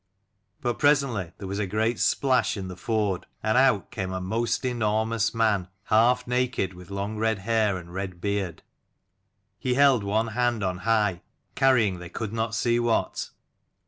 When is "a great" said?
1.59-1.99